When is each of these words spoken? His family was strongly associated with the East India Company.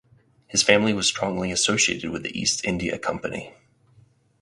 His 0.47 0.63
family 0.63 0.93
was 0.95 1.05
strongly 1.05 1.51
associated 1.51 2.09
with 2.09 2.23
the 2.23 2.35
East 2.35 2.65
India 2.65 2.97
Company. 2.97 3.53